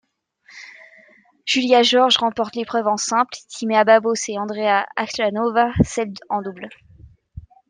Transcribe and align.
Julia 1.45 1.83
Görges 1.83 2.17
remporte 2.17 2.55
l'épreuve 2.55 2.87
en 2.87 2.97
simple, 2.97 3.37
Tímea 3.49 3.83
Babos 3.83 4.15
et 4.29 4.39
Andrea 4.39 4.87
Hlaváčková 4.97 5.73
celle 5.83 6.13
en 6.27 6.41
double. 6.41 6.69